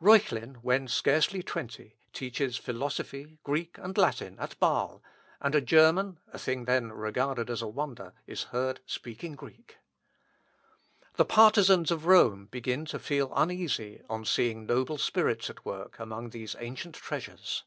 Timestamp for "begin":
12.50-12.84